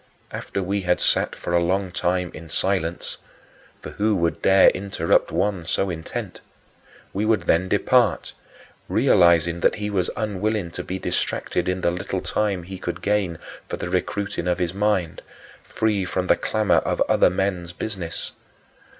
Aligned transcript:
After 0.31 0.63
we 0.63 0.81
had 0.81 0.99
sat 0.99 1.35
for 1.35 1.53
a 1.53 1.61
long 1.63 1.91
time 1.91 2.31
in 2.33 2.49
silence 2.49 3.17
for 3.83 3.91
who 3.91 4.15
would 4.15 4.41
dare 4.41 4.71
interrupt 4.71 5.31
one 5.31 5.63
so 5.63 5.91
intent? 5.91 6.41
we 7.13 7.23
would 7.23 7.43
then 7.43 7.69
depart, 7.69 8.33
realizing 8.89 9.59
that 9.59 9.75
he 9.75 9.91
was 9.91 10.09
unwilling 10.17 10.71
to 10.71 10.83
be 10.83 10.97
distracted 10.97 11.69
in 11.69 11.81
the 11.81 11.91
little 11.91 12.21
time 12.21 12.63
he 12.63 12.79
could 12.79 13.03
gain 13.03 13.37
for 13.67 13.77
the 13.77 13.91
recruiting 13.91 14.47
of 14.47 14.57
his 14.57 14.73
mind, 14.73 15.21
free 15.61 16.03
from 16.03 16.25
the 16.25 16.35
clamor 16.35 16.77
of 16.79 16.99
other 17.01 17.29
men's 17.29 17.71
business. 17.71 18.31